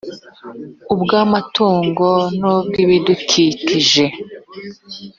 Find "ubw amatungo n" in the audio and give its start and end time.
0.93-2.41